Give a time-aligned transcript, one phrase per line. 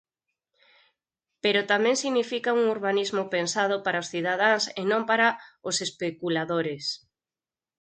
[1.43, 5.27] "Pero tamén significa un urbanismo pensado para os cidadáns e non para
[5.69, 6.83] os especuladores.